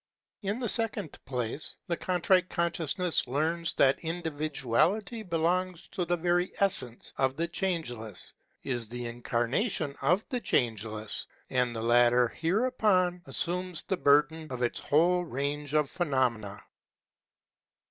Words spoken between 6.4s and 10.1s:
essence of the Changeless, is the incarnation